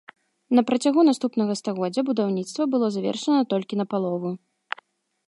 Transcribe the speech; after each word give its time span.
На 0.59 0.61
працягу 0.69 1.03
наступнага 1.09 1.57
стагоддзя 1.61 2.01
будаўніцтва 2.09 2.69
было 2.73 2.87
завершана 2.97 3.41
толькі 3.55 3.73
напалову. 3.83 4.29